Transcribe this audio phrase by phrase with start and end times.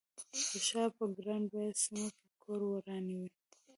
[0.49, 3.27] په ښار په ګران بیه سیمه کې کور رانیوه.